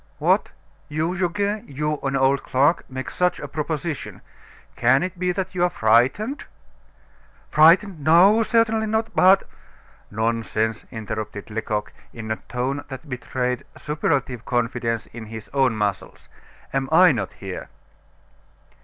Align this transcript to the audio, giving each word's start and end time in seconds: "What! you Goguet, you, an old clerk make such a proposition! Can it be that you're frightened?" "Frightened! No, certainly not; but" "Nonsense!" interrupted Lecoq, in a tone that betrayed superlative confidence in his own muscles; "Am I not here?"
"What! 0.17 0.49
you 0.89 1.09
Goguet, 1.15 1.69
you, 1.69 1.99
an 2.01 2.15
old 2.15 2.41
clerk 2.41 2.89
make 2.89 3.11
such 3.11 3.39
a 3.39 3.47
proposition! 3.47 4.21
Can 4.75 5.03
it 5.03 5.19
be 5.19 5.31
that 5.33 5.53
you're 5.53 5.69
frightened?" 5.69 6.45
"Frightened! 7.51 8.03
No, 8.03 8.41
certainly 8.41 8.87
not; 8.87 9.13
but" 9.15 9.43
"Nonsense!" 10.09 10.85
interrupted 10.89 11.51
Lecoq, 11.51 11.93
in 12.13 12.31
a 12.31 12.37
tone 12.49 12.83
that 12.87 13.07
betrayed 13.09 13.63
superlative 13.77 14.43
confidence 14.43 15.05
in 15.13 15.27
his 15.27 15.51
own 15.53 15.75
muscles; 15.75 16.29
"Am 16.73 16.89
I 16.91 17.11
not 17.11 17.33
here?" 17.33 17.69